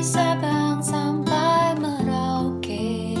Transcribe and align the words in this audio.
Sabang 0.00 0.80
sampai 0.80 1.76
Merauke. 1.76 3.12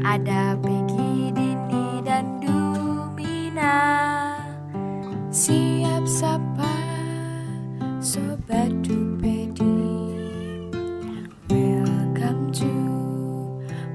Ada 0.00 0.56
Peggy, 0.64 1.36
Dini, 1.36 2.00
dan 2.00 2.40
Dumina 2.40 3.76
Siap 5.28 6.08
sapa 6.08 6.80
Sobat 8.00 8.72
Dupedi 8.80 10.16
Welcome 11.52 12.48
to 12.56 12.72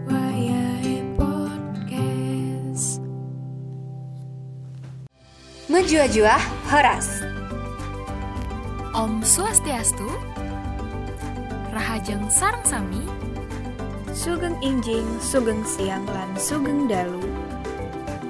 Wayai 0.06 1.02
Podcast. 1.18 3.02
Menjua-jua 5.66 6.38
Horas 6.70 7.23
Om 8.94 9.26
Swastiastu 9.26 10.06
Rahajeng 11.74 12.30
Sarang 12.30 12.62
Sami 12.62 13.02
Sugeng 14.14 14.54
Injing, 14.62 15.18
Sugeng 15.18 15.66
Siang, 15.66 16.06
lan 16.06 16.30
Sugeng 16.38 16.86
Dalu. 16.86 17.18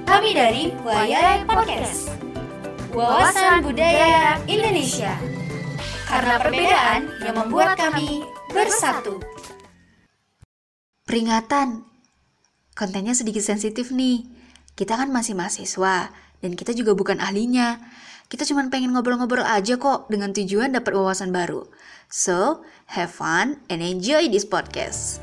Kami 0.08 0.32
dari 0.32 0.72
Wayai 0.80 1.44
Podcast 1.44 2.08
Wawasan 2.96 3.60
Budaya 3.60 4.40
Indonesia. 4.48 5.12
Karena 6.08 6.40
perbedaan 6.40 7.12
yang 7.20 7.36
membuat 7.44 7.76
kami 7.76 8.24
bersatu. 8.48 9.20
Peringatan. 11.04 11.84
Kontennya 12.72 13.12
sedikit 13.12 13.44
sensitif 13.44 13.92
nih. 13.92 14.24
Kita 14.72 14.96
kan 14.96 15.12
masih 15.12 15.36
mahasiswa 15.36 16.08
Dan 16.40 16.56
kita 16.56 16.72
juga 16.72 16.96
bukan 16.96 17.20
ahlinya 17.20 17.84
Kita 18.28 18.48
cuma 18.48 18.66
pengen 18.72 18.96
ngobrol-ngobrol 18.96 19.44
aja 19.44 19.76
kok 19.76 20.08
Dengan 20.08 20.32
tujuan 20.32 20.72
dapat 20.72 20.92
wawasan 20.96 21.30
baru. 21.30 21.68
So, 22.08 22.62
have 22.94 23.10
fun 23.10 23.60
and 23.68 23.82
enjoy 23.82 24.30
this 24.30 24.46
podcast. 24.46 25.20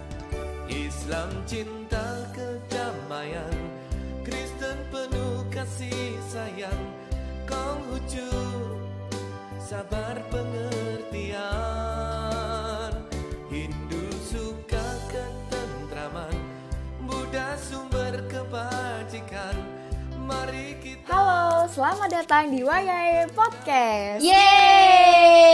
Islam 0.72 1.32
cinta 1.44 2.28
kedamaian 2.32 3.52
Kristen 4.24 4.80
penuh 4.92 5.44
kasih 5.52 6.16
sayang. 6.32 6.82
Konghucu 7.48 8.32
sabar 9.60 10.11
selamat 21.72 22.12
datang 22.12 22.52
di 22.52 22.68
Wayai 22.68 23.32
Podcast 23.32 24.20
Yeay 24.20 25.48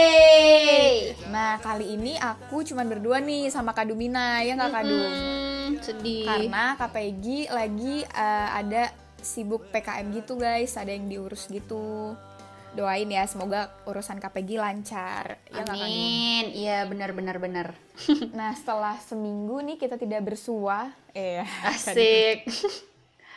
Nah, 1.30 1.62
kali 1.62 1.94
ini 1.94 2.18
aku 2.18 2.66
cuman 2.66 2.90
berdua 2.90 3.22
nih 3.22 3.54
sama 3.54 3.70
Kak 3.70 3.86
Dumina, 3.86 4.42
ya 4.42 4.58
nggak 4.58 4.72
Kak 4.74 4.82
Dum? 4.82 4.98
Hmm, 4.98 5.78
sedih 5.78 6.26
Karena 6.26 6.74
Kak 6.74 6.90
Peggy 6.90 7.46
lagi 7.46 8.02
eh, 8.02 8.48
ada 8.50 8.90
sibuk 9.22 9.70
PKM 9.70 10.10
gitu 10.10 10.34
guys, 10.34 10.74
ada 10.74 10.90
yang 10.90 11.06
diurus 11.06 11.46
gitu. 11.46 12.18
Doain 12.74 13.06
ya, 13.06 13.22
semoga 13.30 13.70
urusan 13.86 14.18
Kak 14.18 14.34
Peggy 14.34 14.58
lancar. 14.58 15.38
Ya? 15.54 15.62
Amin. 15.70 16.50
Iya 16.50 16.82
benar 16.90 17.14
benar 17.14 17.38
benar. 17.38 17.78
Nah, 18.34 18.58
setelah 18.58 18.98
seminggu 19.06 19.62
nih 19.62 19.78
kita 19.78 19.94
tidak 19.94 20.26
bersua. 20.34 20.90
Eh, 21.14 21.46
Asik. 21.62 22.42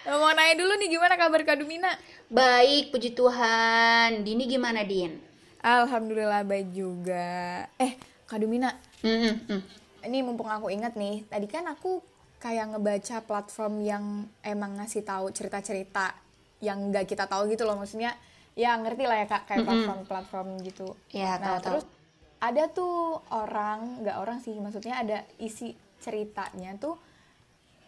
Mau 0.05 0.33
nanya 0.33 0.57
dulu 0.57 0.73
nih 0.81 0.97
gimana 0.97 1.13
kabar 1.13 1.45
Kak 1.45 1.61
Dumina? 1.61 1.93
Baik, 2.31 2.95
puji 2.95 3.11
Tuhan. 3.11 4.23
Dini 4.23 4.47
gimana, 4.47 4.87
Din? 4.87 5.19
Alhamdulillah 5.59 6.47
baik 6.47 6.71
juga. 6.71 7.67
Eh, 7.75 7.99
Kak 8.23 8.39
Dumina, 8.39 8.71
Hmm, 9.03 9.35
hmm. 9.51 9.61
ini 10.07 10.23
mumpung 10.23 10.47
aku 10.47 10.71
ingat 10.71 10.95
nih, 10.95 11.27
tadi 11.27 11.51
kan 11.51 11.67
aku 11.67 11.99
kayak 12.39 12.71
ngebaca 12.71 13.19
platform 13.27 13.83
yang 13.83 14.03
emang 14.47 14.79
ngasih 14.79 15.03
tahu 15.03 15.27
cerita-cerita 15.35 16.15
yang 16.63 16.87
nggak 16.87 17.03
kita 17.03 17.27
tahu 17.27 17.51
gitu 17.51 17.67
loh, 17.67 17.75
maksudnya 17.75 18.15
ya 18.55 18.79
ngerti 18.79 19.03
lah 19.11 19.17
ya 19.19 19.27
kak 19.27 19.51
kayak 19.51 19.67
platform-platform 19.67 20.47
gitu. 20.63 20.95
Ya, 21.11 21.35
nah 21.35 21.59
tahu-tahu. 21.59 21.65
terus 21.67 21.85
ada 22.39 22.63
tuh 22.71 23.19
orang, 23.27 24.07
nggak 24.07 24.17
orang 24.23 24.39
sih, 24.39 24.55
maksudnya 24.55 25.03
ada 25.03 25.27
isi 25.35 25.75
ceritanya 25.99 26.79
tuh 26.79 26.95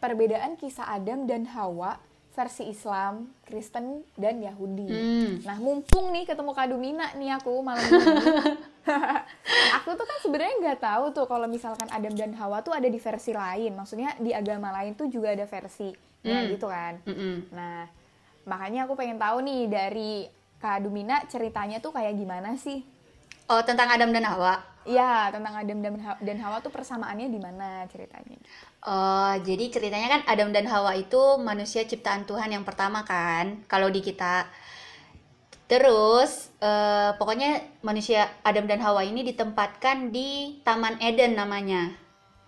perbedaan 0.03 0.59
kisah 0.59 0.91
Adam 0.91 1.23
dan 1.31 1.47
Hawa 1.47 1.95
versi 2.33 2.65
Islam, 2.65 3.29
Kristen 3.45 4.01
dan 4.17 4.41
Yahudi. 4.41 4.89
Hmm. 4.89 5.31
Nah 5.45 5.57
mumpung 5.61 6.09
nih 6.09 6.25
ketemu 6.25 6.51
Kak 6.51 6.67
Dumina 6.73 7.13
nih 7.13 7.37
aku 7.37 7.61
malam 7.61 7.85
ini. 7.85 8.01
aku 9.77 9.89
tuh 9.93 10.05
kan 10.09 10.17
sebenarnya 10.25 10.53
nggak 10.59 10.79
tahu 10.81 11.05
tuh 11.13 11.25
kalau 11.29 11.45
misalkan 11.45 11.85
Adam 11.93 12.17
dan 12.17 12.33
Hawa 12.33 12.65
tuh 12.65 12.73
ada 12.73 12.89
di 12.89 12.97
versi 12.97 13.31
lain. 13.31 13.77
Maksudnya 13.77 14.17
di 14.17 14.33
agama 14.33 14.73
lain 14.73 14.97
tuh 14.97 15.07
juga 15.13 15.29
ada 15.29 15.45
versi. 15.45 15.93
Ya 16.25 16.41
Hmm. 16.41 16.55
gitu 16.57 16.65
kan. 16.71 16.97
Mm-mm. 17.05 17.53
Nah 17.53 17.85
makanya 18.49 18.89
aku 18.89 18.97
pengen 18.97 19.21
tahu 19.21 19.39
nih 19.45 19.61
dari 19.69 20.11
Kak 20.57 20.83
Dumina 20.83 21.21
ceritanya 21.29 21.77
tuh 21.77 21.93
kayak 21.93 22.17
gimana 22.17 22.57
sih? 22.57 22.81
Oh, 23.51 23.59
tentang 23.61 23.91
Adam 23.91 24.09
dan 24.09 24.23
Hawa. 24.23 24.63
Iya 24.87 25.29
tentang 25.31 25.53
Adam 25.53 25.79
dan 25.83 25.95
Hawa, 25.99 26.17
dan 26.23 26.37
Hawa 26.39 26.57
tuh 26.63 26.71
persamaannya 26.71 27.27
di 27.27 27.39
mana 27.39 27.83
ceritanya? 27.91 28.39
Oh, 28.83 29.31
jadi 29.47 29.71
ceritanya 29.71 30.19
kan 30.19 30.21
Adam 30.27 30.51
dan 30.51 30.67
Hawa 30.67 30.99
itu 30.99 31.39
manusia 31.39 31.87
ciptaan 31.87 32.27
Tuhan 32.27 32.51
yang 32.51 32.67
pertama 32.67 33.07
kan, 33.07 33.63
kalau 33.71 33.87
di 33.87 34.03
kita. 34.03 34.51
Terus, 35.71 36.51
eh, 36.59 37.15
pokoknya 37.15 37.63
manusia 37.79 38.27
Adam 38.43 38.67
dan 38.67 38.83
Hawa 38.83 39.07
ini 39.07 39.23
ditempatkan 39.23 40.11
di 40.11 40.59
Taman 40.67 40.99
Eden 40.99 41.39
namanya. 41.39 41.95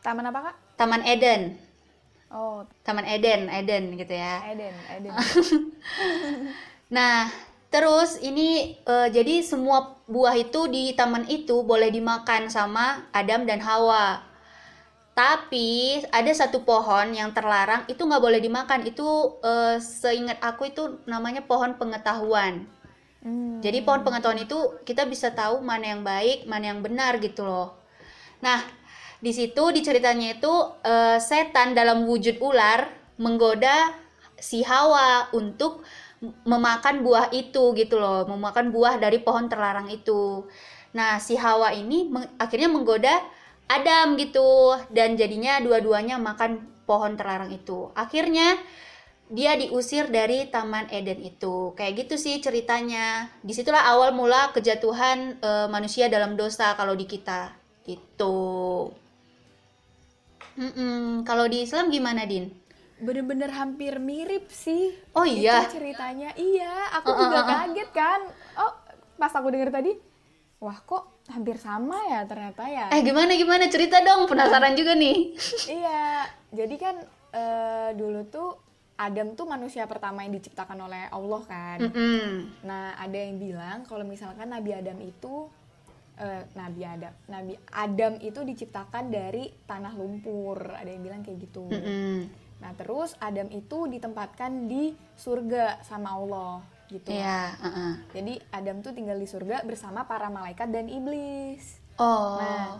Taman 0.03 0.27
apa 0.27 0.39
kak? 0.51 0.55
Taman 0.75 1.07
Eden. 1.07 1.55
Oh 2.27 2.67
Taman 2.83 3.07
Eden, 3.07 3.47
Eden 3.47 3.95
gitu 3.95 4.11
ya. 4.11 4.43
Eden, 4.51 4.75
Eden. 4.91 5.11
Nah, 6.85 7.33
terus 7.73 8.21
ini 8.21 8.77
eh, 8.77 9.07
jadi 9.09 9.41
semua 9.41 9.97
buah 10.05 10.37
itu 10.37 10.69
di 10.69 10.93
taman 10.93 11.25
itu 11.25 11.65
boleh 11.65 11.89
dimakan 11.89 12.45
sama 12.45 13.09
Adam 13.09 13.49
dan 13.49 13.57
Hawa. 13.57 14.21
Tapi 15.15 16.03
ada 16.11 16.27
satu 16.35 16.67
pohon 16.67 17.15
yang 17.15 17.31
terlarang 17.31 17.87
itu 17.87 18.03
nggak 18.03 18.19
boleh 18.19 18.43
dimakan. 18.43 18.83
Itu 18.83 19.39
eh, 19.39 19.79
seingat 19.79 20.43
aku 20.43 20.69
itu 20.75 20.99
namanya 21.07 21.39
pohon 21.47 21.79
pengetahuan. 21.79 22.67
Hmm. 23.23 23.63
Jadi 23.63 23.81
pohon 23.87 24.03
pengetahuan 24.03 24.43
itu 24.43 24.75
kita 24.83 25.07
bisa 25.07 25.31
tahu 25.31 25.63
mana 25.63 25.95
yang 25.95 26.03
baik, 26.03 26.43
mana 26.51 26.75
yang 26.75 26.83
benar 26.83 27.17
gitu 27.23 27.47
loh. 27.47 27.79
Nah, 28.43 28.59
di 29.23 29.31
situ 29.31 29.71
di 29.71 29.79
ceritanya 29.79 30.35
itu 30.35 30.51
eh, 30.83 31.17
setan 31.23 31.71
dalam 31.71 32.03
wujud 32.03 32.35
ular 32.43 32.91
menggoda 33.15 33.95
si 34.35 34.67
Hawa 34.67 35.31
untuk 35.31 35.87
memakan 36.43 37.07
buah 37.07 37.31
itu 37.31 37.71
gitu 37.75 37.95
loh, 37.99 38.27
memakan 38.27 38.67
buah 38.71 38.99
dari 38.99 39.23
pohon 39.23 39.47
terlarang 39.47 39.87
itu. 39.87 40.43
Nah, 40.91 41.23
si 41.23 41.39
Hawa 41.39 41.71
ini 41.71 42.07
meng- 42.07 42.35
akhirnya 42.35 42.67
menggoda 42.67 43.23
Adam 43.65 44.13
gitu 44.19 44.77
dan 44.93 45.17
jadinya 45.17 45.57
dua-duanya 45.57 46.21
makan 46.21 46.65
pohon 46.85 47.17
terlarang 47.17 47.49
itu. 47.49 47.89
Akhirnya 47.97 48.57
dia 49.25 49.57
diusir 49.57 50.09
dari 50.13 50.45
Taman 50.49 50.93
Eden 50.93 51.21
itu. 51.25 51.73
Kayak 51.73 52.05
gitu 52.05 52.15
sih 52.21 52.37
ceritanya. 52.37 53.33
Di 53.41 53.57
situlah 53.57 53.89
awal 53.89 54.13
mula 54.13 54.53
kejatuhan 54.53 55.41
eh, 55.41 55.67
manusia 55.67 56.05
dalam 56.07 56.37
dosa 56.37 56.77
kalau 56.77 56.93
di 56.93 57.09
kita. 57.09 57.57
Gitu. 57.85 58.37
Kalau 61.25 61.45
di 61.51 61.67
Islam 61.67 61.91
gimana, 61.91 62.23
Din? 62.23 62.47
bener-bener 62.95 63.51
hampir 63.51 63.99
mirip 63.99 64.47
sih. 64.47 64.95
Oh 65.11 65.27
iya? 65.27 65.67
Itu 65.67 65.83
ceritanya. 65.83 66.31
Iya, 66.35 66.95
aku 66.99 67.11
Uh, 67.11 67.15
uh, 67.15 67.21
juga 67.27 67.39
uh, 67.39 67.43
uh. 67.43 67.49
kaget 67.51 67.89
kan. 67.91 68.19
Oh, 68.55 68.73
pas 69.19 69.31
aku 69.35 69.47
denger 69.51 69.71
tadi, 69.71 69.91
wah 70.63 70.79
kok 70.79 71.14
hampir 71.25 71.57
sama 71.57 71.97
ya 72.05 72.21
ternyata 72.29 72.63
ya. 72.69 72.93
Eh, 72.93 73.01
gimana 73.01 73.33
gimana 73.33 73.65
cerita 73.65 74.01
dong? 74.05 74.29
Penasaran 74.29 74.77
juga 74.77 74.93
nih. 74.93 75.33
Iya, 75.81 76.29
jadi 76.53 76.75
kan 76.77 76.95
eh, 77.33 77.89
dulu 77.97 78.21
tuh 78.29 78.49
Adam 78.95 79.35
tuh 79.35 79.43
manusia 79.43 79.83
pertama 79.91 80.23
yang 80.23 80.37
diciptakan 80.37 80.87
oleh 80.87 81.11
Allah 81.11 81.41
kan. 81.43 81.79
Mm-mm. 81.83 82.63
Nah, 82.63 82.95
ada 82.95 83.17
yang 83.17 83.41
bilang 83.41 83.83
kalau 83.83 84.07
misalkan 84.07 84.47
Nabi 84.47 84.71
Adam 84.71 84.95
itu 85.03 85.51
eh, 86.15 86.47
Nabi 86.55 86.81
Adam, 86.87 87.13
Nabi 87.27 87.53
Adam 87.75 88.13
itu 88.23 88.39
diciptakan 88.45 89.11
dari 89.11 89.51
tanah 89.67 89.91
lumpur. 89.97 90.77
Ada 90.77 90.89
yang 90.95 91.03
bilang 91.03 91.21
kayak 91.25 91.43
gitu. 91.43 91.67
Mm-mm. 91.67 92.31
Nah, 92.63 92.71
terus 92.79 93.19
Adam 93.19 93.51
itu 93.51 93.89
ditempatkan 93.91 94.71
di 94.71 94.95
surga 95.19 95.83
sama 95.83 96.15
Allah 96.15 96.74
gitu. 96.89 97.09
Iya, 97.11 97.55
uh-uh. 97.57 97.91
Jadi 98.13 98.33
Adam 98.53 98.81
tuh 98.85 98.93
tinggal 98.93 99.17
di 99.17 99.27
surga 99.27 99.65
bersama 99.65 100.05
para 100.05 100.29
malaikat 100.29 100.69
dan 100.69 100.85
iblis. 100.89 101.81
Oh. 101.97 102.37
Nah, 102.37 102.79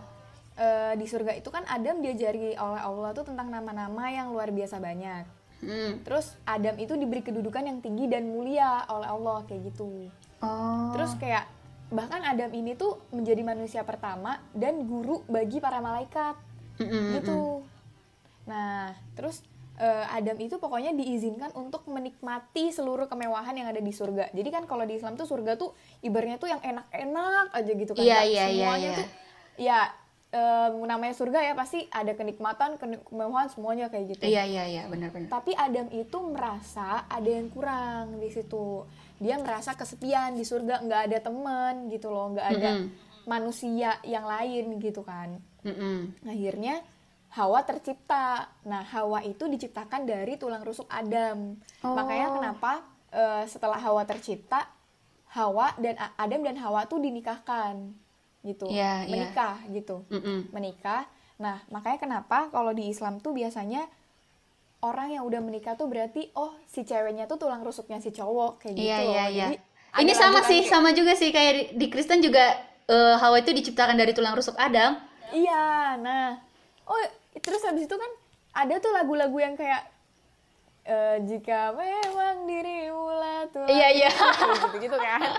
eh, 0.59 0.93
di 0.99 1.05
surga 1.07 1.33
itu 1.35 1.49
kan 1.49 1.63
Adam 1.65 2.03
diajari 2.03 2.53
oleh 2.55 2.81
Allah 2.81 3.09
tuh 3.15 3.25
tentang 3.27 3.49
nama-nama 3.49 4.11
yang 4.11 4.31
luar 4.31 4.51
biasa 4.51 4.77
banyak. 4.77 5.25
Mm. 5.65 6.03
Terus 6.05 6.35
Adam 6.45 6.75
itu 6.77 6.93
diberi 6.99 7.25
kedudukan 7.25 7.63
yang 7.65 7.79
tinggi 7.79 8.05
dan 8.05 8.27
mulia 8.29 8.85
oleh 8.91 9.07
Allah 9.07 9.41
kayak 9.47 9.73
gitu. 9.73 10.11
Oh. 10.43 10.91
Terus 10.93 11.15
kayak 11.17 11.47
bahkan 11.89 12.21
Adam 12.25 12.49
ini 12.53 12.73
tuh 12.73 12.97
menjadi 13.13 13.41
manusia 13.45 13.81
pertama 13.85 14.41
dan 14.51 14.83
guru 14.89 15.21
bagi 15.29 15.61
para 15.61 15.79
malaikat 15.79 16.33
Mm-mm, 16.81 17.21
gitu. 17.21 17.63
Nah, 18.49 18.93
terus 19.13 19.41
eh, 19.75 20.05
Adam 20.11 20.37
itu 20.39 20.55
pokoknya 20.55 20.95
diizinkan 20.95 21.51
untuk 21.53 21.83
menikmati 21.87 22.71
seluruh 22.71 23.07
kemewahan 23.07 23.55
yang 23.55 23.67
ada 23.67 23.79
di 23.79 23.91
surga. 23.91 24.31
Jadi 24.31 24.49
kan 24.51 24.63
kalau 24.65 24.87
di 24.87 24.95
Islam 24.95 25.19
tuh 25.19 25.27
surga 25.27 25.59
tuh 25.59 25.75
ibaratnya 25.99 26.39
tuh 26.39 26.49
yang 26.51 26.61
enak-enak 26.63 27.51
aja 27.51 27.71
gitu 27.71 27.91
kan. 27.91 28.03
Iya, 28.03 28.19
Kak. 28.19 28.25
iya, 28.27 28.43
iya, 28.47 28.65
Semuanya 28.65 28.85
iya. 28.87 28.97
tuh 28.97 29.07
ya 29.55 29.79
eh, 30.35 30.69
namanya 30.83 31.15
surga 31.15 31.39
ya 31.39 31.53
pasti 31.55 31.87
ada 31.87 32.11
kenikmatan, 32.11 32.75
keni- 32.75 33.03
kemewahan 33.07 33.47
semuanya 33.47 33.87
kayak 33.87 34.15
gitu. 34.15 34.23
Iya 34.27 34.43
iya 34.43 34.63
iya 34.67 34.83
benar-benar. 34.91 35.31
Tapi 35.31 35.55
Adam 35.55 35.87
itu 35.91 36.17
merasa 36.27 37.07
ada 37.07 37.29
yang 37.29 37.47
kurang 37.51 38.19
di 38.19 38.27
situ. 38.31 38.83
Dia 39.15 39.39
merasa 39.39 39.79
kesepian 39.79 40.35
di 40.35 40.43
surga, 40.43 40.83
nggak 40.83 41.01
ada 41.07 41.17
teman 41.23 41.87
gitu 41.87 42.11
loh, 42.11 42.35
nggak 42.35 42.47
ada 42.51 42.69
Mm-mm. 42.83 42.91
manusia 43.23 43.95
yang 44.03 44.27
lain 44.27 44.75
gitu 44.83 45.07
kan. 45.07 45.39
Mm-mm. 45.63 46.27
Akhirnya 46.27 46.83
Hawa 47.35 47.67
tercipta. 47.67 48.47
Nah, 48.63 48.81
Hawa 48.87 49.19
itu 49.21 49.43
diciptakan 49.45 50.07
dari 50.07 50.39
tulang 50.39 50.63
rusuk 50.63 50.87
Adam. 50.87 51.59
Oh. 51.83 51.91
Makanya 51.91 52.31
kenapa 52.31 52.71
eh, 53.11 53.43
setelah 53.45 53.75
Hawa 53.75 54.07
tercipta, 54.07 54.63
Hawa 55.35 55.75
dan 55.77 55.99
Adam 56.15 56.41
dan 56.41 56.55
Hawa 56.55 56.87
tuh 56.87 57.03
dinikahkan 57.03 57.91
gitu. 58.41 58.71
Iya, 58.71 59.03
iya. 59.03 59.11
Menikah 59.11 59.55
gitu. 59.67 60.07
Mm-mm. 60.07 60.47
Menikah. 60.55 61.03
Nah, 61.35 61.59
makanya 61.67 61.99
kenapa 61.99 62.47
kalau 62.47 62.71
di 62.71 62.87
Islam 62.87 63.19
tuh 63.19 63.35
biasanya 63.35 63.83
orang 64.79 65.11
yang 65.11 65.23
udah 65.25 65.41
menikah 65.41 65.73
tuh 65.73 65.89
berarti 65.89 66.29
oh 66.37 66.55
si 66.63 66.85
ceweknya 66.85 67.25
tuh 67.25 67.35
tulang 67.35 67.59
rusuknya 67.59 67.97
si 67.99 68.13
cowok 68.13 68.61
kayak 68.61 68.75
gitu 68.77 68.85
Iya 68.85 68.97
loh. 69.01 69.11
iya 69.11 69.25
iya. 69.27 69.45
Jadi, 69.49 69.57
Ini 69.95 70.11
sama 70.13 70.39
sih, 70.43 70.59
kayak- 70.61 70.71
sama 70.71 70.89
juga 70.91 71.13
sih 71.15 71.29
kayak 71.31 71.51
di, 71.51 71.63
di 71.75 71.85
Kristen 71.89 72.19
juga 72.19 72.55
eh, 72.85 73.15
Hawa 73.17 73.41
itu 73.41 73.51
diciptakan 73.51 73.97
dari 73.97 74.13
tulang 74.13 74.31
rusuk 74.31 74.55
Adam. 74.55 74.95
Iya, 75.33 75.97
nah, 75.99 76.37
oh 76.85 77.01
terus 77.37 77.61
habis 77.61 77.85
itu 77.85 77.95
kan 77.95 78.11
ada 78.53 78.77
tuh 78.77 78.89
lagu-lagu 78.89 79.35
yang 79.35 79.53
kayak 79.53 79.83
eh, 80.81 81.17
jika 81.21 81.73
memang 81.73 82.45
dirimu 82.45 83.09
lah 83.11 83.39
tuh 83.47 83.65
Iya, 83.65 83.87
iya. 83.91 84.09
gitu 84.11 84.77
gitu 84.81 84.97
kan 84.97 85.19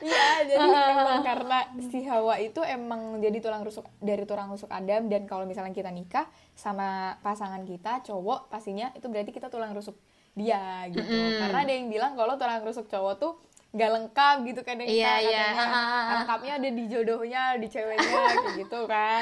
iya 0.00 0.24
jadi 0.44 0.60
emang 0.60 1.20
karena 1.22 1.58
si 1.82 2.00
Hawa 2.02 2.36
itu 2.38 2.60
emang 2.60 3.18
jadi 3.18 3.38
tulang 3.38 3.60
rusuk 3.60 3.88
dari 3.98 4.22
tulang 4.22 4.48
rusuk 4.48 4.68
Adam 4.68 5.06
dan 5.06 5.24
kalau 5.24 5.44
misalnya 5.44 5.72
kita 5.72 5.88
nikah 5.88 6.24
sama 6.54 7.16
pasangan 7.20 7.62
kita 7.62 8.00
cowok 8.02 8.48
pastinya 8.48 8.92
itu 8.92 9.06
berarti 9.06 9.30
kita 9.30 9.48
tulang 9.48 9.72
rusuk 9.72 9.96
dia 10.30 10.86
gitu 10.86 11.02
Mm-mm. 11.02 11.42
karena 11.42 11.58
ada 11.60 11.72
yang 11.74 11.88
bilang 11.88 12.12
kalau 12.14 12.36
tulang 12.36 12.62
rusuk 12.62 12.86
cowok 12.86 13.14
tuh 13.18 13.32
gak 13.70 13.86
lengkap 13.88 14.36
gitu 14.44 14.60
kadang 14.62 14.82
Iya, 14.82 14.94
kita 15.16 15.26
iya. 15.26 15.44
katanya 15.46 15.62
Ah, 15.62 15.70
ah, 15.70 15.86
ah. 15.86 16.04
lengkapnya 16.16 16.52
ada 16.58 16.68
di 16.68 16.84
jodohnya 16.86 17.42
di 17.56 17.66
ceweknya 17.66 18.08
kayak 18.08 18.36
gitu 18.62 18.78
kan 18.84 19.20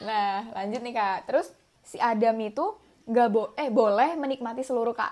nah 0.00 0.32
lanjut 0.52 0.80
nih 0.80 0.90
kak 0.92 1.18
terus 1.24 1.50
si 1.90 1.98
Adam 1.98 2.38
itu 2.38 2.62
nggak 3.04 3.28
bo 3.28 3.50
eh 3.54 3.66
boleh 3.68 4.14
menikmati 4.14 4.62
seluruh 4.62 4.94
kak 4.94 5.10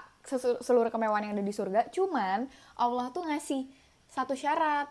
seluruh 0.61 0.87
kemewahan 0.87 1.25
yang 1.25 1.35
ada 1.35 1.43
di 1.43 1.51
surga 1.51 1.89
cuman 1.89 2.47
Allah 2.77 3.11
tuh 3.11 3.25
ngasih 3.25 3.67
satu 4.07 4.33
syarat 4.33 4.87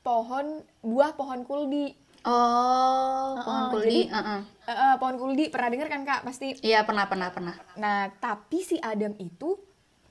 pohon 0.00 0.46
buah 0.80 1.12
pohon 1.12 1.42
kuldi 1.42 1.92
Oh, 2.26 3.38
pohon 3.38 3.54
Heeh, 3.60 3.70
kuldi. 3.70 3.86
jadi- 3.86 4.08
heeh. 4.10 4.40
Eh, 4.64 4.72
eh, 4.72 4.94
pohon 4.96 5.14
kuldi 5.16 5.44
pernah 5.46 5.68
denger 5.68 5.86
kan 5.86 6.02
kak 6.02 6.20
pasti 6.22 6.58
Iya 6.60 6.82
pernah 6.82 7.04
pernah 7.04 7.30
pernah. 7.30 7.54
nah 7.76 8.10
tapi 8.12 8.60
si 8.60 8.80
Adam 8.80 9.14
itu 9.16 9.54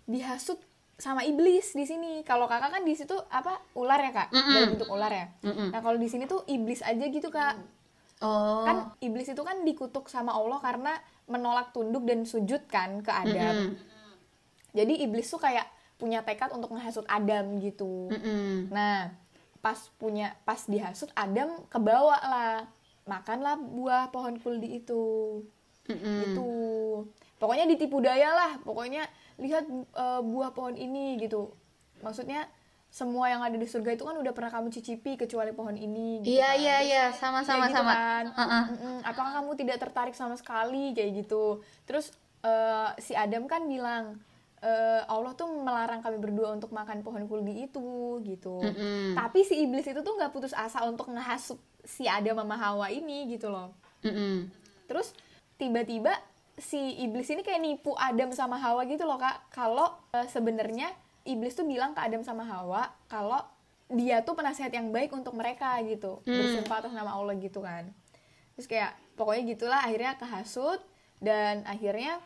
dihasut 0.06 0.56
sama 0.96 1.24
iblis 1.24 1.72
di 1.72 1.84
sini 1.84 2.24
kalau 2.24 2.46
kakak 2.46 2.72
kan 2.72 2.84
di 2.84 2.94
situ 2.94 3.12
apa 3.28 3.60
ular 3.74 4.00
ya 4.00 4.12
kak 4.14 4.32
Mm-mm. 4.32 4.48
dalam 4.50 4.70
bentuk 4.72 4.88
ular 4.88 5.12
ya 5.12 5.28
Mm-mm. 5.42 5.68
nah 5.70 5.82
kalau 5.82 5.98
di 5.98 6.08
sini 6.08 6.24
tuh 6.24 6.46
iblis 6.46 6.80
aja 6.80 7.04
gitu 7.04 7.28
kak 7.28 7.60
Oh. 8.24 8.64
kan 8.64 8.96
iblis 9.04 9.28
itu 9.28 9.44
kan 9.44 9.68
dikutuk 9.68 10.08
sama 10.08 10.32
Allah 10.32 10.64
karena 10.64 10.96
menolak 11.28 11.76
tunduk 11.76 12.08
dan 12.08 12.24
sujud 12.24 12.64
kan 12.72 13.04
ke 13.04 13.12
Adam. 13.12 13.76
Mm-mm. 13.76 14.12
Jadi 14.72 15.04
iblis 15.04 15.28
tuh 15.28 15.42
kayak 15.42 15.68
punya 16.00 16.24
tekad 16.24 16.52
untuk 16.56 16.72
menghasut 16.72 17.04
Adam 17.08 17.60
gitu. 17.60 18.12
Mm-mm. 18.12 18.72
Nah, 18.72 19.12
pas 19.60 19.80
punya 20.00 20.36
pas 20.48 20.60
dihasut 20.68 21.12
Adam 21.16 21.68
kebawa 21.68 22.18
lah. 22.24 22.56
Makanlah 23.04 23.60
buah 23.60 24.12
pohon 24.16 24.40
kuldi 24.40 24.80
itu. 24.84 25.44
Mm-mm. 25.92 26.18
Gitu. 26.24 26.50
Pokoknya 27.40 27.68
ditipu 27.68 28.00
daya 28.00 28.32
lah. 28.32 28.52
Pokoknya 28.64 29.08
lihat 29.40 29.68
eh, 29.72 30.22
buah 30.24 30.52
pohon 30.56 30.76
ini 30.76 31.20
gitu. 31.20 31.52
Maksudnya 32.04 32.48
semua 32.96 33.28
yang 33.28 33.44
ada 33.44 33.52
di 33.54 33.68
surga 33.68 33.92
itu 33.92 34.02
kan 34.02 34.16
udah 34.16 34.32
pernah 34.32 34.48
kamu 34.48 34.72
cicipi 34.72 35.20
kecuali 35.20 35.52
pohon 35.52 35.76
ini 35.76 36.24
gitu 36.24 36.40
Iya 36.40 36.48
kan. 36.48 36.64
iya 36.64 36.78
iya 36.80 37.04
sama 37.12 37.44
sama 37.44 37.68
gitu 37.68 37.76
sama. 37.76 37.92
kan. 37.92 38.24
Heeh. 38.32 38.64
Mm-mm, 38.72 38.98
apakah 39.04 39.32
kamu 39.36 39.52
tidak 39.60 39.78
tertarik 39.78 40.16
sama 40.16 40.34
sekali 40.34 40.96
kayak 40.96 41.12
gitu 41.20 41.60
terus 41.84 42.16
eh, 42.40 42.90
si 42.98 43.12
Adam 43.14 43.46
kan 43.46 43.68
bilang 43.68 44.16
eh, 44.62 45.04
Allah 45.06 45.36
tuh 45.36 45.52
melarang 45.52 46.00
kami 46.00 46.18
berdua 46.18 46.56
untuk 46.56 46.72
makan 46.72 47.04
pohon 47.04 47.28
kuldi 47.28 47.68
itu 47.68 47.84
gitu 48.24 48.64
Mm-mm. 48.64 49.12
tapi 49.14 49.44
si 49.44 49.60
iblis 49.60 49.84
itu 49.84 50.00
tuh 50.00 50.16
nggak 50.16 50.32
putus 50.32 50.56
asa 50.56 50.88
untuk 50.88 51.12
ngehasut 51.12 51.60
si 51.84 52.08
Adam 52.08 52.40
sama 52.40 52.56
Hawa 52.56 52.88
ini 52.90 53.28
gitu 53.28 53.52
loh 53.52 53.76
Mm-mm. 54.02 54.48
terus 54.88 55.12
tiba-tiba 55.56 56.16
si 56.56 56.80
iblis 56.98 57.28
ini 57.28 57.44
kayak 57.44 57.60
nipu 57.60 57.92
Adam 57.94 58.32
sama 58.32 58.56
Hawa 58.56 58.88
gitu 58.88 59.04
loh 59.04 59.20
kak 59.20 59.52
kalau 59.52 59.92
eh, 60.10 60.24
sebenarnya 60.26 60.96
iblis 61.26 61.54
tuh 61.54 61.66
bilang 61.66 61.92
ke 61.92 62.00
Adam 62.00 62.22
sama 62.22 62.42
Hawa 62.42 62.90
kalau 63.06 63.42
dia 63.88 64.22
tuh 64.22 64.34
penasehat 64.34 64.70
yang 64.70 64.90
baik 64.90 65.10
untuk 65.10 65.34
mereka 65.34 65.78
gitu 65.82 66.22
Hmm. 66.22 66.34
bersumpah 66.34 66.80
atas 66.80 66.94
nama 66.94 67.12
Allah 67.12 67.34
gitu 67.36 67.60
kan 67.60 67.90
terus 68.54 68.66
kayak 68.66 68.90
pokoknya 69.14 69.44
gitulah 69.48 69.80
akhirnya 69.80 70.16
kehasut 70.16 70.80
dan 71.20 71.62
akhirnya 71.66 72.18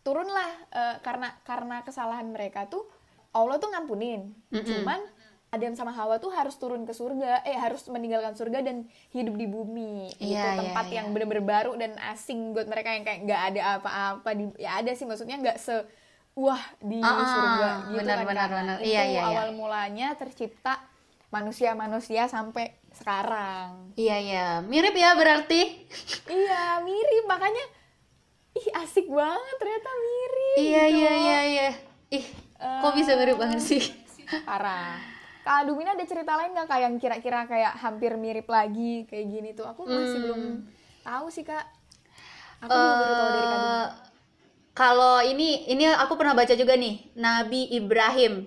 turunlah 0.00 0.48
eh, 0.70 0.96
karena 1.00 1.28
karena 1.42 1.82
kesalahan 1.82 2.24
mereka 2.26 2.64
tuh 2.64 2.86
Allah 3.30 3.56
tuh 3.56 3.68
ngampunin 3.68 4.32
Mm-mm. 4.48 4.64
cuman 4.64 5.00
Adam 5.48 5.72
sama 5.72 5.92
Hawa 5.92 6.16
tuh 6.16 6.28
harus 6.28 6.56
turun 6.56 6.84
ke 6.84 6.92
surga 6.92 7.40
eh 7.42 7.56
harus 7.56 7.84
meninggalkan 7.88 8.32
surga 8.32 8.60
dan 8.60 8.84
hidup 9.10 9.32
di 9.34 9.44
bumi 9.44 10.12
gitu 10.14 10.28
Iya, 10.30 10.44
iya, 10.46 10.60
tempat 10.60 10.86
iya. 10.86 10.96
yang 11.00 11.06
bener-bener 11.10 11.40
baru 11.42 11.72
dan 11.74 11.96
asing 12.06 12.52
buat 12.52 12.68
mereka 12.68 12.92
yang 12.92 13.04
kayak 13.04 13.20
nggak 13.24 13.42
ada 13.52 13.60
apa-apa 13.76 14.30
di 14.32 14.44
ya 14.56 14.76
ada 14.76 14.92
sih 14.92 15.04
maksudnya 15.04 15.36
nggak 15.36 15.56
se 15.56 15.72
wah 16.38 16.62
di 16.78 17.00
Ah, 17.00 17.10
ah, 17.10 17.26
surga 17.26 17.68
gitu 17.84 17.98
benar, 17.98 18.16
kan 18.16 18.26
benar, 18.26 18.48
benar. 18.52 18.76
itu 18.78 18.88
Iya, 18.88 19.02
iya, 19.02 19.10
iya. 19.10 19.22
awal 19.34 19.48
mulanya 19.52 20.08
tercipta 20.14 20.78
manusia-manusia 21.28 22.24
sampai 22.24 22.72
sekarang 22.90 23.92
Iya 23.94 24.16
iya 24.16 24.46
mirip 24.62 24.94
ya 24.94 25.12
berarti. 25.12 25.84
iya 26.26 26.78
mirip 26.80 27.24
makanya 27.26 27.64
ih 28.54 28.66
asik 28.76 29.06
banget 29.06 29.54
ternyata 29.56 29.90
mirip 29.96 30.56
Iya 30.56 30.82
gitu. 30.84 30.96
iya 30.96 31.12
iya 31.14 31.40
iya. 31.44 31.68
Ih 32.10 32.26
kok 32.56 32.94
bisa 32.94 33.12
mirip 33.14 33.36
banget 33.36 33.60
sih? 33.60 33.82
parah 34.40 34.96
Kak 35.40 35.64
Adumina 35.64 35.92
ada 35.92 36.04
cerita 36.04 36.32
lain 36.34 36.52
nggak 36.52 36.66
kak 36.66 36.76
yang 36.78 36.94
kira-kira 36.96 37.44
kayak 37.44 37.72
hampir 37.74 38.12
mirip 38.14 38.44
lagi 38.46 39.04
kayak 39.04 39.26
gini 39.26 39.50
tuh 39.52 39.64
aku 39.64 39.82
masih 39.82 39.96
Hmm. 40.14 40.22
belum 40.22 40.42
tahu 41.02 41.26
sih 41.28 41.40
kak 41.42 41.64
aku 42.58 42.68
juga 42.68 42.94
baru 42.98 43.14
tahu 43.14 43.30
dari 43.30 43.46
Kak 43.46 43.58
Eh, 43.58 43.86
Kalau 44.78 45.18
ini 45.26 45.66
ini 45.66 45.90
aku 45.90 46.14
pernah 46.14 46.38
baca 46.38 46.54
juga 46.54 46.78
nih 46.78 47.10
Nabi 47.18 47.66
Ibrahim 47.74 48.46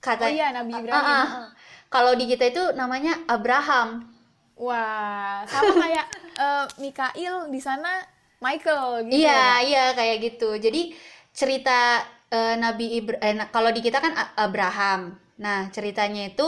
kata 0.00 0.28
oh 0.28 0.32
iya 0.32 0.52
Nabi 0.52 0.76
Ibrahim 0.76 1.00
Ah, 1.00 1.24
ah. 1.24 1.48
Kalau 1.90 2.14
di 2.14 2.28
kita 2.30 2.52
itu 2.52 2.62
namanya 2.78 3.18
Abraham. 3.26 4.06
Wah, 4.60 5.42
sama 5.48 5.72
kayak 5.74 6.06
eh, 6.44 6.66
Mikail 6.78 7.48
di 7.50 7.58
sana 7.58 8.04
Michael 8.38 9.10
gitu. 9.10 9.24
Iya, 9.24 9.32
ya, 9.32 9.50
iya 9.64 9.84
kayak 9.96 10.16
gitu. 10.22 10.54
Jadi 10.60 10.94
cerita 11.34 12.04
eh, 12.30 12.54
Nabi 12.60 13.00
Ibrahim 13.00 13.42
kalau 13.50 13.74
di 13.74 13.80
kita 13.82 13.98
kan 13.98 14.14
Abraham. 14.36 15.16
Nah, 15.40 15.72
ceritanya 15.72 16.30
itu 16.30 16.46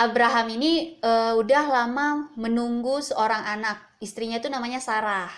Abraham 0.00 0.46
ini 0.54 0.96
eh, 1.02 1.32
udah 1.36 1.64
lama 1.68 2.32
menunggu 2.38 3.04
seorang 3.04 3.44
anak. 3.44 3.82
Istrinya 4.00 4.40
itu 4.40 4.48
namanya 4.48 4.80
Sarah. 4.80 5.28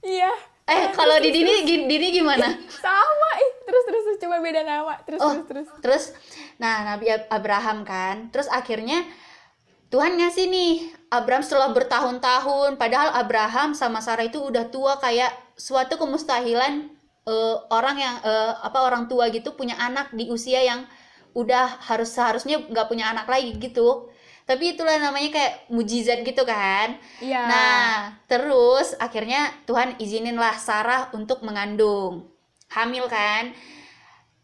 Iya. 0.00 0.51
Eh, 0.62 0.94
kalau 0.94 1.18
di 1.18 1.34
Dini 1.34 1.66
Dini 1.66 2.08
gimana? 2.14 2.46
Sama 2.84 3.30
ih. 3.38 3.50
Terus 3.66 3.82
terus 3.88 4.02
terus 4.06 4.18
coba 4.22 4.36
beda 4.38 4.62
nama. 4.62 4.94
Terus 5.02 5.20
Oh, 5.20 5.34
terus 5.42 5.66
terus. 5.68 5.68
terus 5.82 6.04
nah 6.56 6.86
Nabi 6.86 7.10
Ab- 7.10 7.28
Abraham 7.28 7.82
kan. 7.82 8.30
Terus 8.30 8.46
akhirnya 8.46 9.02
Tuhan 9.90 10.16
ngasih 10.16 10.48
nih 10.48 10.72
Abraham 11.12 11.44
setelah 11.44 11.68
bertahun-tahun 11.76 12.80
padahal 12.80 13.12
Abraham 13.12 13.76
sama 13.76 14.00
Sarah 14.00 14.24
itu 14.24 14.40
udah 14.40 14.72
tua 14.72 14.96
kayak 14.96 15.28
suatu 15.52 16.00
kemustahilan 16.00 16.88
eh, 17.28 17.56
orang 17.68 17.96
yang 18.00 18.16
eh, 18.24 18.52
apa 18.62 18.78
orang 18.88 19.04
tua 19.10 19.28
gitu 19.28 19.52
punya 19.52 19.76
anak 19.76 20.14
di 20.16 20.32
usia 20.32 20.64
yang 20.64 20.88
udah 21.36 21.80
harus 21.88 22.08
seharusnya 22.12 22.60
nggak 22.70 22.88
punya 22.88 23.12
anak 23.12 23.26
lagi 23.28 23.52
gitu. 23.58 24.08
Tapi 24.48 24.74
itulah 24.74 24.98
namanya 24.98 25.30
kayak 25.30 25.54
mujizat 25.70 26.20
gitu 26.26 26.42
kan. 26.42 26.98
Iya. 27.22 27.42
Nah, 27.46 27.86
terus 28.26 28.98
akhirnya 28.98 29.50
Tuhan 29.64 29.96
izininlah 29.98 30.58
Sarah 30.58 31.08
untuk 31.14 31.40
mengandung. 31.46 32.26
Hamil 32.70 33.06
kan? 33.06 33.54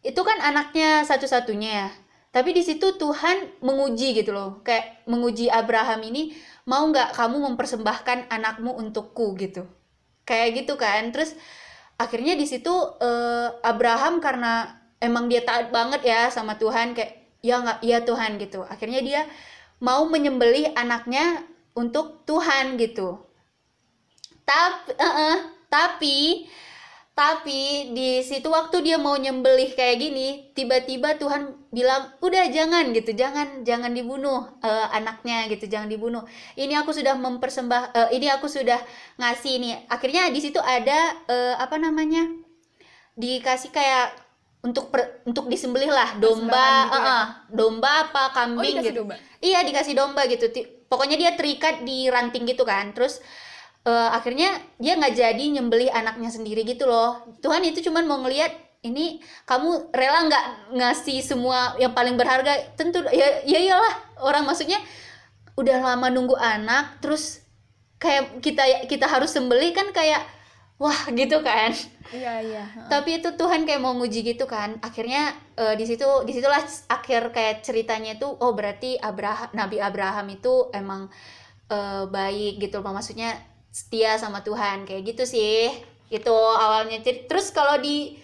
Itu 0.03 0.23
kan 0.23 0.39
anaknya 0.41 1.03
satu-satunya 1.05 1.71
ya. 1.85 1.91
tapi 2.29 2.53
di 2.53 2.61
situ 2.61 2.95
Tuhan 3.01 3.59
menguji 3.65 4.13
gitu 4.13 4.37
loh 4.37 4.61
kayak 4.61 5.09
menguji 5.09 5.49
Abraham 5.49 6.05
ini 6.05 6.37
mau 6.69 6.85
nggak 6.85 7.17
kamu 7.17 7.37
mempersembahkan 7.53 8.29
anakmu 8.29 8.77
untukku 8.77 9.33
gitu 9.41 9.65
kayak 10.29 10.63
gitu 10.63 10.77
kan 10.77 11.09
terus 11.09 11.33
akhirnya 11.97 12.37
di 12.37 12.45
situ 12.45 12.71
eh, 13.01 13.49
Abraham 13.65 14.21
karena 14.21 14.77
emang 15.01 15.27
dia 15.33 15.41
taat 15.43 15.73
banget 15.73 16.05
ya 16.05 16.29
sama 16.29 16.61
Tuhan 16.61 16.93
kayak 16.93 17.13
ya 17.41 17.65
nggak 17.65 17.79
ya 17.83 17.99
Tuhan 18.05 18.37
gitu 18.37 18.61
akhirnya 18.69 19.01
dia 19.01 19.23
mau 19.79 20.07
menyembelih 20.11 20.75
anaknya 20.75 21.47
untuk 21.75 22.27
Tuhan 22.27 22.79
gitu. 22.79 23.23
Tapi 24.43 24.97
eh, 24.97 25.05
eh, 25.05 25.39
tapi 25.69 26.19
tapi 27.19 27.91
di 27.99 28.23
situ 28.23 28.47
waktu 28.47 28.79
dia 28.87 28.95
mau 28.95 29.19
nyembelih 29.19 29.75
kayak 29.75 29.97
gini 29.99 30.55
tiba-tiba 30.55 31.19
Tuhan 31.19 31.51
bilang 31.75 32.15
udah 32.23 32.47
jangan 32.51 32.95
gitu. 32.95 33.11
Jangan 33.15 33.67
jangan 33.67 33.91
dibunuh 33.95 34.47
eh, 34.63 34.87
anaknya 34.95 35.51
gitu. 35.51 35.67
Jangan 35.67 35.91
dibunuh. 35.91 36.23
Ini 36.55 36.79
aku 36.83 36.95
sudah 36.95 37.15
mempersembah 37.19 37.83
eh, 37.95 38.09
ini 38.19 38.31
aku 38.31 38.47
sudah 38.47 38.79
ngasih 39.19 39.53
ini 39.59 39.71
akhirnya 39.91 40.31
di 40.31 40.41
situ 40.43 40.59
ada 40.63 41.19
eh, 41.27 41.55
apa 41.59 41.77
namanya 41.79 42.27
dikasih 43.19 43.75
kayak 43.75 44.15
untuk 44.59 44.91
per- 44.91 45.23
untuk 45.23 45.47
disembelih 45.47 45.89
lah 45.89 46.19
domba 46.19 46.91
gitu 46.91 46.99
ya? 46.99 47.07
eh, 47.07 47.27
domba 47.55 47.91
apa 48.11 48.23
Oh, 48.23 48.29
kambing 48.35 48.75
dikasih 48.75 48.91
gitu 48.91 48.99
domba. 49.05 49.15
Iya 49.39 49.59
dikasih 49.63 49.95
domba 49.95 50.23
gitu. 50.27 50.45
Pokoknya 50.91 51.17
dia 51.21 51.31
terikat 51.39 51.87
di 51.87 52.11
ranting 52.11 52.45
gitu 52.49 52.67
kan. 52.67 52.91
Terus 52.91 53.23
eh, 53.87 54.09
akhirnya 54.11 54.59
dia 54.77 54.99
nggak 54.99 55.15
jadi 55.15 55.45
nyembelih 55.55 55.91
anaknya 55.91 56.31
sendiri 56.31 56.67
gitu 56.67 56.91
loh. 56.91 57.23
Tuhan 57.39 57.63
itu 57.63 57.87
cuman 57.87 58.05
mau 58.05 58.19
ngelihat 58.21 58.51
ini 58.83 59.19
kamu 59.43 59.91
rela 59.91 60.27
nggak 60.27 60.45
ngasih 60.75 61.19
semua 61.23 61.79
yang 61.79 61.95
paling 61.95 62.19
berharga? 62.19 62.75
Tentu 62.75 63.03
ya 63.15 63.43
ya 63.47 63.59
iyalah 63.63 63.95
orang 64.23 64.43
maksudnya 64.43 64.79
udah 65.59 65.79
lama 65.83 66.07
nunggu 66.11 66.39
anak 66.39 67.03
terus 67.03 67.43
kayak 67.99 68.39
kita 68.39 68.63
kita 68.87 69.07
harus 69.11 69.35
sembelih 69.35 69.75
kan 69.75 69.91
kayak 69.91 70.23
wah 70.79 71.11
gitu 71.11 71.43
kan. 71.43 71.75
Iya 72.09 72.41
iya. 72.41 72.65
Tapi 72.87 73.21
itu 73.21 73.35
Tuhan 73.35 73.67
kayak 73.67 73.83
mau 73.83 73.93
nguji 73.99 74.23
gitu 74.25 74.47
kan. 74.47 74.79
Akhirnya 74.81 75.35
eh, 75.59 75.75
di 75.75 75.85
situ 75.85 76.07
di 76.25 76.33
situlah 76.33 76.63
akhir 76.89 77.35
kayak 77.35 77.67
ceritanya 77.67 78.17
itu 78.17 78.25
oh 78.31 78.55
berarti 78.55 78.95
Abraham 78.97 79.51
Nabi 79.53 79.83
Abraham 79.83 80.27
itu 80.31 80.71
emang 80.73 81.11
eh, 81.69 82.05
baik 82.09 82.63
gitu 82.63 82.81
loh. 82.81 82.95
Maksudnya 82.95 83.35
setia 83.75 84.17
sama 84.17 84.41
Tuhan 84.47 84.87
kayak 84.87 85.03
gitu 85.15 85.27
sih. 85.27 85.69
Itu 86.09 86.33
awalnya 86.33 87.03
Cer- 87.05 87.27
terus 87.29 87.51
kalau 87.53 87.77
di 87.83 88.17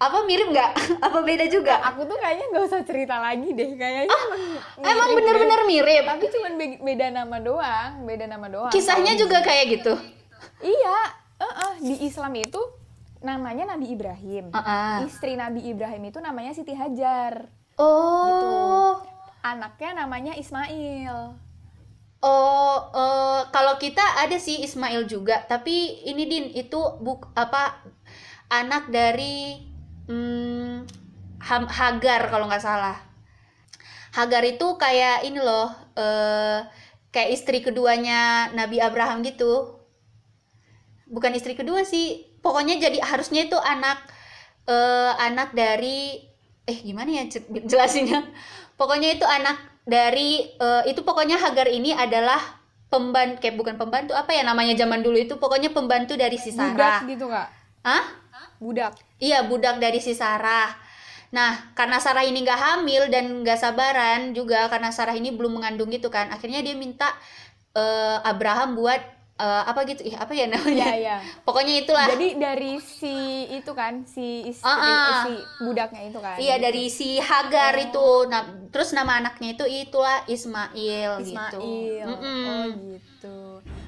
apa 0.00 0.24
mirip 0.24 0.48
nggak? 0.48 0.72
apa 1.06 1.18
beda 1.20 1.44
juga? 1.52 1.84
Aku 1.92 2.08
tuh 2.08 2.16
kayaknya 2.16 2.48
nggak 2.48 2.64
usah 2.64 2.80
cerita 2.88 3.20
lagi 3.20 3.52
deh. 3.52 3.76
Kayaknya 3.76 4.08
emang, 4.08 4.40
Emang 4.80 5.08
mirip 5.12 5.16
bener-bener 5.20 5.60
mirip. 5.68 6.04
Tapi 6.08 6.24
cuman 6.32 6.52
be- 6.56 6.80
beda 6.80 7.06
nama 7.12 7.36
doang, 7.36 8.08
beda 8.08 8.24
nama 8.24 8.46
doang. 8.48 8.72
Kisahnya 8.72 9.12
juga 9.20 9.44
kayak 9.44 9.64
gitu. 9.76 9.92
Iya, 10.64 11.19
eh-eh, 11.40 11.72
di 11.80 11.94
Islam 12.04 12.36
itu 12.36 12.60
namanya 13.24 13.76
Nabi 13.76 13.92
Ibrahim. 13.92 14.52
Heeh. 14.52 15.08
Istri 15.08 15.36
Nabi 15.40 15.64
Ibrahim 15.72 16.02
itu 16.08 16.18
namanya 16.20 16.52
Siti 16.52 16.76
Hajar. 16.76 17.48
Oh. 17.80 19.00
Anaknya 19.40 20.04
namanya 20.04 20.36
Ismail. 20.36 21.32
Oh, 22.20 22.76
eh, 22.92 23.40
kalau 23.48 23.80
kita 23.80 24.04
ada 24.20 24.36
sih 24.36 24.60
Ismail 24.60 25.08
juga, 25.08 25.40
tapi 25.48 26.04
ini 26.04 26.28
Din 26.28 26.46
itu 26.52 26.76
buk 27.00 27.32
apa 27.32 27.80
anak 28.52 28.92
dari 28.92 29.56
hmm, 30.04 30.84
Hagar 31.40 32.28
kalau 32.28 32.44
nggak 32.44 32.60
salah. 32.60 33.00
Hagar 34.12 34.44
itu 34.44 34.76
kayak 34.76 35.24
ini 35.24 35.40
loh, 35.40 35.72
eh 35.96 36.68
kayak 37.08 37.30
istri 37.32 37.64
keduanya 37.64 38.52
Nabi 38.52 38.84
Abraham 38.84 39.24
gitu. 39.24 39.79
Bukan 41.10 41.34
istri 41.34 41.58
kedua 41.58 41.82
sih, 41.82 42.22
pokoknya 42.38 42.78
jadi 42.78 43.02
harusnya 43.02 43.50
itu 43.50 43.58
anak 43.58 43.98
eh 44.70 45.12
anak 45.18 45.50
dari 45.50 46.22
eh 46.64 46.78
gimana 46.86 47.10
ya 47.10 47.24
jelasinnya? 47.66 48.30
Pokoknya 48.78 49.18
itu 49.18 49.26
anak 49.26 49.58
dari 49.84 50.54
eh, 50.54 50.82
itu 50.86 51.02
pokoknya 51.02 51.36
Hagar 51.36 51.66
ini 51.66 51.90
adalah 51.90 52.38
pembantu 52.90 53.42
kayak 53.42 53.54
bukan 53.58 53.74
pembantu 53.78 54.12
apa 54.18 54.34
ya 54.34 54.42
namanya 54.42 54.74
zaman 54.74 55.02
dulu 55.02 55.14
itu 55.18 55.38
pokoknya 55.38 55.70
pembantu 55.70 56.18
dari 56.18 56.38
si 56.38 56.50
Budak 56.50 56.74
Sarah. 56.74 56.98
gitu 57.06 57.26
kak? 57.30 57.48
Hah? 57.86 58.04
Budak. 58.60 58.92
Iya 59.18 59.46
budak 59.46 59.80
dari 59.80 59.98
si 60.02 60.12
Sarah. 60.12 60.74
Nah 61.30 61.70
karena 61.78 62.02
Sarah 62.02 62.26
ini 62.26 62.42
nggak 62.42 62.60
hamil 62.60 63.06
dan 63.08 63.46
nggak 63.46 63.58
sabaran 63.58 64.34
juga 64.34 64.66
karena 64.66 64.90
Sarah 64.90 65.14
ini 65.14 65.30
belum 65.30 65.62
mengandung 65.62 65.88
gitu 65.90 66.10
kan, 66.10 66.28
akhirnya 66.34 66.60
dia 66.60 66.74
minta 66.74 67.14
eh, 67.78 68.18
Abraham 68.26 68.74
buat 68.74 69.00
eh, 69.40 69.62
apa 69.64 69.80
gitu, 69.88 70.04
ih 70.04 70.16
apa 70.20 70.32
ya 70.36 70.46
namanya? 70.46 70.86
Iya 70.92 70.94
iya. 71.00 71.16
Pokoknya 71.48 71.74
itulah. 71.80 72.06
Jadi 72.12 72.36
dari 72.36 72.76
si 72.76 73.48
itu 73.48 73.72
kan 73.72 74.04
si 74.04 74.44
istri 74.44 74.68
ah. 74.68 74.84
eh, 74.84 75.14
si 75.24 75.34
budaknya 75.64 76.02
itu 76.12 76.18
kan. 76.20 76.36
Iya 76.36 76.54
dari 76.60 76.84
si 76.92 77.16
Hagar 77.16 77.74
itu. 77.80 78.28
Nah, 78.28 78.68
terus 78.68 78.92
nama 78.92 79.16
anaknya 79.16 79.56
itu 79.56 79.64
itulah 79.64 80.28
Ismail, 80.28 81.24
gitu. 81.24 81.58
Ismail. 81.58 82.06
Mm-mm. 82.06 82.44
Oh 82.44 82.64
gitu. 82.76 83.38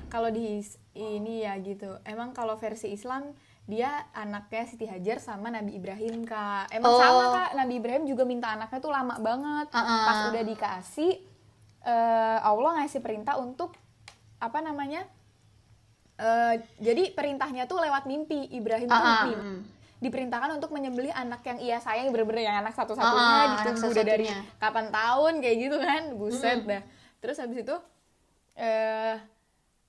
Kalau 0.08 0.28
di 0.32 0.64
ini 0.96 1.44
ya 1.44 1.56
gitu. 1.60 2.00
Emang 2.08 2.32
kalau 2.32 2.56
versi 2.56 2.92
Islam 2.92 3.32
dia 3.62 4.10
anaknya 4.12 4.66
Siti 4.66 4.90
Hajar 4.90 5.22
sama 5.22 5.48
Nabi 5.48 5.78
Ibrahim 5.78 6.26
kak. 6.26 6.68
Emang 6.74 6.92
Oh. 6.92 6.98
sama 6.98 7.24
kak. 7.30 7.50
Nabi 7.54 7.78
Ibrahim 7.78 8.04
juga 8.10 8.26
minta 8.26 8.50
anaknya 8.52 8.78
tuh 8.82 8.92
lama 8.92 9.14
banget. 9.22 9.70
Uh-uh. 9.70 10.04
Pas 10.04 10.18
udah 10.34 10.42
dikasih, 10.42 11.12
eh, 11.86 12.38
Allah 12.42 12.70
ngasih 12.82 13.00
perintah 13.00 13.38
untuk 13.38 13.72
apa 14.42 14.58
namanya? 14.58 15.06
Eh, 16.22 16.54
jadi 16.78 17.10
perintahnya 17.10 17.66
tuh 17.66 17.76
lewat 17.76 18.04
mimpi. 18.04 18.46
Ibrahim 18.48 18.86
tuh 18.86 18.94
Ah, 18.94 19.02
ah, 19.02 19.22
mimpi. 19.24 19.32
mm. 19.34 19.60
diperintahkan 19.98 20.50
untuk 20.52 20.70
menyembelih 20.70 21.10
anak 21.10 21.42
yang 21.42 21.58
ia 21.58 21.78
sayang 21.78 22.10
bener-bener 22.10 22.42
yang 22.44 22.58
anak 22.58 22.74
satu-satunya 22.74 23.06
Ah, 23.24 23.38
ah, 23.38 23.46
ditunggu 23.52 23.78
anak 23.80 23.92
udah 23.92 24.04
dari 24.04 24.26
kapan 24.56 24.86
tahun 24.88 25.32
kayak 25.38 25.56
gitu 25.60 25.76
kan 25.78 26.02
buset 26.12 26.60
dah 26.64 26.82
terus 27.18 27.38
habis 27.38 27.58
itu 27.60 27.76
eh 28.54 29.14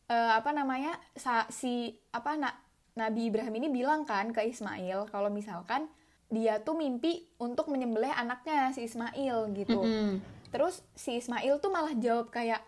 eh, 0.06 0.32
apa 0.32 0.50
namanya 0.52 0.94
sa- 1.16 1.50
si 1.50 1.74
apa 2.10 2.34
nak 2.36 2.54
Nabi 2.94 3.28
Ibrahim 3.28 3.54
ini 3.56 3.70
bilang 3.72 4.02
kan 4.04 4.30
ke 4.30 4.42
Ismail 4.44 5.10
kalau 5.10 5.30
misalkan 5.30 5.90
dia 6.28 6.58
tuh 6.60 6.74
mimpi 6.74 7.26
untuk 7.38 7.66
menyembelih 7.68 8.10
anaknya 8.12 8.70
si 8.70 8.86
Ismail 8.86 9.50
gitu 9.52 9.82
Mm-mm. 9.82 10.22
terus 10.50 10.86
si 10.94 11.18
Ismail 11.18 11.58
tuh 11.58 11.70
malah 11.70 11.94
jawab 11.96 12.30
kayak 12.30 12.62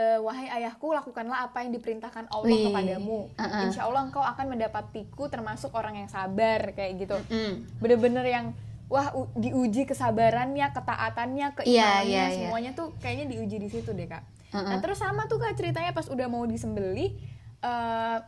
e, 0.00 0.16
wahai 0.24 0.48
ayahku 0.48 0.96
lakukanlah 0.96 1.44
apa 1.44 1.60
yang 1.60 1.76
diperintahkan 1.76 2.32
Allah 2.32 2.48
Wih, 2.48 2.72
kepadamu 2.72 3.28
uh-uh. 3.36 3.64
insya 3.68 3.84
Allah 3.84 4.08
engkau 4.08 4.24
akan 4.24 4.56
mendapatiku 4.56 5.28
termasuk 5.28 5.76
orang 5.76 6.00
yang 6.00 6.08
sabar 6.08 6.72
kayak 6.72 6.96
gitu 6.96 7.16
Mm. 7.28 7.52
bener-bener 7.84 8.24
yang 8.24 8.46
wah 8.88 9.12
diuji 9.36 9.84
kesabarannya 9.86 10.66
ketaatannya 10.72 11.46
Iya, 11.52 11.56
keimanannya 11.62 12.08
iya, 12.08 12.24
iya. 12.26 12.36
semuanya 12.48 12.70
tuh 12.72 12.96
kayaknya 12.98 13.26
diuji 13.28 13.56
di 13.60 13.68
situ 13.68 13.92
deh 13.92 14.08
kak 14.08 14.24
Uh-uh. 14.50 14.66
nah 14.66 14.78
terus 14.80 14.98
sama 14.98 15.28
tuh 15.28 15.38
kak 15.38 15.54
ceritanya 15.54 15.92
pas 15.92 16.08
udah 16.08 16.26
mau 16.26 16.42
disembeli 16.42 17.14
eh, 17.60 18.18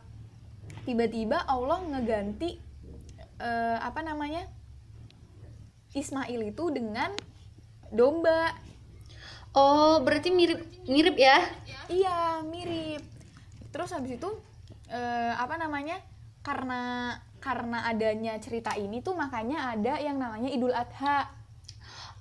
tiba-tiba 0.85 1.41
Allah 1.43 1.83
ngeganti 1.83 2.61
eh, 3.41 3.77
apa 3.81 3.99
namanya 4.05 4.45
Ismail 5.93 6.41
itu 6.47 6.63
dengan 6.73 7.13
domba 7.93 8.49
Oh, 9.53 10.01
berarti 10.01 10.33
mirip 10.33 10.59
mirip 10.89 11.15
ya? 11.17 11.37
Iya, 11.89 12.41
mirip. 12.41 13.01
Terus 13.69 13.89
habis 13.93 14.17
itu 14.17 14.29
eh, 14.89 15.33
apa 15.33 15.55
namanya? 15.61 16.01
Karena 16.41 17.13
karena 17.43 17.83
adanya 17.91 18.39
cerita 18.39 18.71
ini 18.79 19.03
tuh 19.03 19.13
makanya 19.19 19.75
ada 19.75 19.99
yang 19.99 20.17
namanya 20.17 20.49
Idul 20.49 20.73
Adha. 20.73 21.27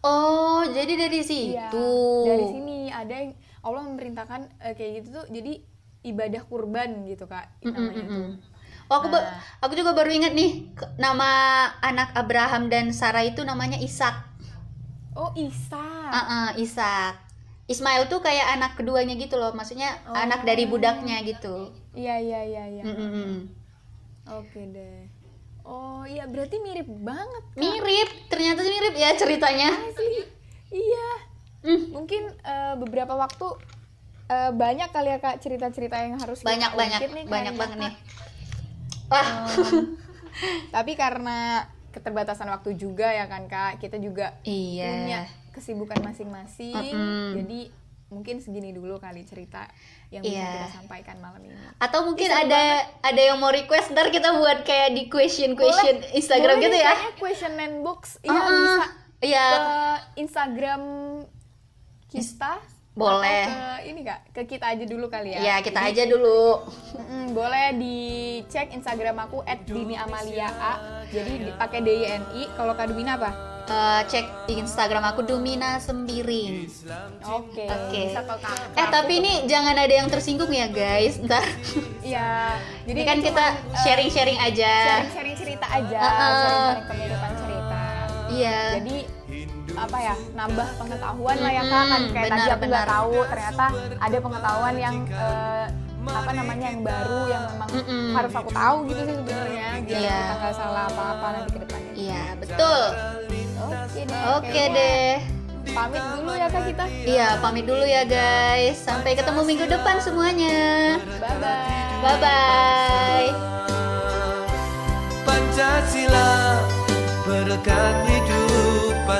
Oh, 0.02 0.66
jadi 0.66 0.98
dari 0.98 1.22
situ. 1.22 1.54
Iya, 1.54 1.70
dari 2.26 2.44
sini 2.50 2.76
ada 2.90 3.14
yang 3.14 3.30
Allah 3.62 3.82
memerintahkan 3.86 4.40
eh, 4.60 4.74
kayak 4.74 4.90
gitu 5.02 5.08
tuh 5.22 5.26
jadi 5.30 5.62
ibadah 6.02 6.42
kurban 6.50 7.06
gitu, 7.06 7.30
Kak. 7.30 7.46
Namanya 7.62 8.10
tuh. 8.10 8.26
Mm-mm. 8.26 8.50
Oh, 8.90 8.98
aku 8.98 9.08
ba- 9.14 9.24
aku 9.62 9.72
juga 9.78 9.94
baru 9.94 10.10
ingat 10.10 10.34
nih 10.34 10.68
nama 10.98 11.30
anak 11.80 12.12
Abraham 12.18 12.66
dan 12.68 12.90
Sarah 12.90 13.22
itu 13.24 13.40
namanya 13.46 13.78
Ishak. 13.78 14.31
Oh, 15.12 15.30
Isa. 15.36 15.80
Ah, 16.08 16.16
ah, 16.24 16.48
Ishak. 16.56 17.14
Ismail 17.68 18.10
tuh 18.10 18.20
kayak 18.20 18.58
anak 18.58 18.74
keduanya 18.74 19.14
gitu 19.14 19.38
loh, 19.38 19.54
maksudnya 19.54 19.96
Oh. 20.04 20.16
anak 20.16 20.42
dari 20.42 20.66
budaknya 20.66 21.22
gitu. 21.22 21.72
Iya, 21.94 22.18
iya, 22.18 22.40
iya, 22.42 22.64
iya. 22.68 22.82
Mm-mm. 22.84 23.48
Oke 24.28 24.60
deh. 24.68 25.08
Oh, 25.62 26.02
iya 26.02 26.26
berarti 26.26 26.58
mirip 26.58 26.90
banget. 26.90 27.44
Kak. 27.54 27.60
Mirip, 27.60 28.10
ternyata 28.26 28.60
mirip 28.60 28.94
ya 28.98 29.14
ceritanya. 29.14 29.70
Asli. 29.70 30.26
Iya. 30.74 31.08
Hmm. 31.62 31.82
Mungkin 31.94 32.22
eh, 32.34 32.74
beberapa 32.76 33.14
waktu 33.14 33.46
eh, 34.26 34.50
banyak 34.50 34.90
kali 34.90 35.14
ya 35.14 35.18
kak 35.22 35.38
cerita-cerita 35.38 36.02
yang 36.02 36.18
harus 36.18 36.42
Banyak 36.42 36.74
banyak 36.74 37.00
nih, 37.06 37.24
banyak 37.30 37.54
banget 37.54 37.78
nih. 37.78 37.94
Wah, 39.06 39.46
Tapi 40.74 40.92
karena 40.96 41.68
keterbatasan 41.92 42.48
waktu 42.48 42.74
juga 42.74 43.06
ya 43.06 43.24
kan 43.24 43.44
kak, 43.44 43.78
kita 43.78 43.96
juga 43.96 44.32
punya 44.42 45.04
iya. 45.04 45.22
kesibukan 45.52 46.00
masing-masing. 46.00 46.72
Mm-mm. 46.74 47.28
Jadi 47.36 47.60
mungkin 48.08 48.40
segini 48.40 48.72
dulu 48.72 48.96
kali 48.96 49.24
cerita 49.24 49.64
yang 50.08 50.20
bisa 50.20 50.36
Iya. 50.36 50.52
kita 50.58 50.84
sampaikan 50.84 51.16
malam 51.18 51.40
ini. 51.42 51.56
Atau 51.78 52.04
mungkin 52.04 52.26
Ih, 52.26 52.32
seru 52.34 52.44
ada 52.44 52.62
ada 53.00 53.20
yang 53.22 53.36
mau 53.36 53.48
request 53.48 53.88
ntar 53.90 54.08
kita 54.08 54.32
buat 54.34 54.64
kayak 54.64 54.92
di 54.92 55.08
question 55.08 55.52
question 55.52 55.96
Boleh- 55.96 56.12
Instagram 56.12 56.56
boleh 56.56 56.64
gitu 56.66 56.76
ya. 56.78 56.92
question 57.16 57.52
and 57.54 57.80
box. 57.80 58.20
Iya 58.20 58.32
Uh-uh. 58.32 58.52
bisa 58.52 58.84
Iya. 59.22 59.46
ke 59.48 59.62
Instagram 60.18 60.82
kita. 62.10 62.52
Boleh. 62.92 63.48
Atau 63.48 63.56
ke 63.56 63.88
ini 63.88 64.00
kak, 64.04 64.20
ke 64.36 64.42
kita 64.44 64.66
aja 64.76 64.84
dulu 64.84 65.08
kali 65.08 65.32
ya. 65.32 65.40
Iya, 65.40 65.56
kita 65.64 65.80
aja 65.80 66.04
dulu. 66.04 66.60
Mm, 67.00 67.26
boleh 67.32 67.66
dicek 67.80 68.68
Instagram 68.76 69.16
aku 69.16 69.40
@dini_amalia_a. 69.42 70.72
Jadi 71.08 71.48
dipakai 71.48 71.80
DINI. 71.80 72.52
Kalau 72.52 72.76
Kak 72.76 72.92
Dumina 72.92 73.16
apa? 73.16 73.52
Eh, 73.62 74.00
cek 74.10 74.50
Instagram 74.50 75.06
aku 75.06 75.22
Dumina 75.22 75.78
Sembiring. 75.78 76.66
Oke. 77.32 77.64
Oke. 77.64 78.02
Bisa 78.10 78.20
ke 78.26 78.34
Kak. 78.42 78.76
Eh 78.76 78.86
tapi 78.90 79.12
ini 79.22 79.46
jangan 79.48 79.72
ada 79.78 79.94
yang 79.94 80.10
tersinggung 80.10 80.50
ya 80.52 80.68
guys. 80.68 81.16
Ntar 81.22 81.46
Iya. 82.02 82.58
Jadi 82.84 82.98
ini 82.98 83.02
kan 83.06 83.18
kita 83.22 83.46
eh, 83.54 83.78
sharing-sharing 83.86 84.36
aja. 84.36 84.72
sharing-sharing 85.08 85.36
cerita 85.38 85.66
aja, 85.70 85.98
Uh-uh. 86.02 86.18
sharing-sharing 86.18 86.86
kehidupan 86.90 87.30
cerita. 87.38 87.80
Iya. 88.34 88.60
Jadi 88.82 88.96
apa 89.82 89.98
ya 89.98 90.14
nambah 90.32 90.68
pengetahuan 90.78 91.36
lah 91.38 91.52
ya 91.52 91.62
kak 91.62 91.84
kan 91.84 92.02
kayak 92.08 92.26
benar, 92.30 92.38
tadi 92.38 92.50
aku 92.54 92.64
nggak 92.70 92.88
tahu 92.88 93.16
ternyata 93.26 93.66
ada 93.98 94.16
pengetahuan 94.22 94.74
yang 94.78 94.96
eh, 95.10 95.66
apa 96.02 96.30
namanya 96.34 96.66
yang 96.70 96.82
baru 96.82 97.20
yang 97.30 97.42
memang 97.46 97.68
Mm-mm. 97.78 98.06
harus 98.14 98.32
aku 98.34 98.50
tahu 98.50 98.76
gitu 98.90 99.00
sih 99.06 99.14
sebenarnya 99.22 99.66
biar 99.82 100.00
Iya. 100.02 100.18
kita 100.18 100.34
nggak 100.34 100.54
salah 100.54 100.84
apa-apa 100.90 101.26
nanti 101.30 101.50
ke 101.50 101.58
depannya. 101.62 101.92
Iya 101.94 102.22
betul. 102.38 102.82
Oke 103.62 104.00
deh. 104.02 104.22
Oke 104.34 104.46
kayaknya 104.50 104.74
deh. 104.74 105.14
Pamit 105.72 106.02
dulu 106.10 106.30
ya 106.34 106.46
kak 106.50 106.62
kita. 106.66 106.84
Iya 107.06 107.28
pamit 107.38 107.64
dulu 107.64 107.84
ya 107.86 108.02
guys. 108.02 108.76
Sampai 108.76 109.14
ketemu 109.14 109.40
minggu 109.46 109.66
depan 109.70 109.96
semuanya. 110.02 110.98
Bye 111.22 111.36
bye. 111.38 112.02
Bye 112.02 112.18
bye. 112.18 113.28
Pancasila 115.22 116.58
berkat 117.22 117.94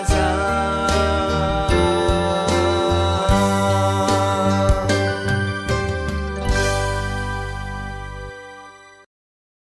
사. 0.05 0.92